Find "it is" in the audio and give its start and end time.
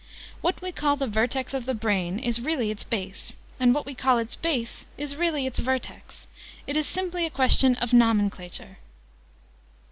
6.65-6.87